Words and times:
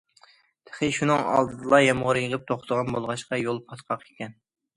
تېخى 0.69 0.87
شۇنىڭ 0.99 1.21
ئالدىدىلا 1.33 1.81
يامغۇر 1.83 2.21
يېغىپ 2.21 2.49
توختىغان 2.53 2.91
بولغاچقا، 2.97 3.41
يول 3.43 3.61
پاتقاق 3.71 4.09
ئىكەن. 4.11 4.37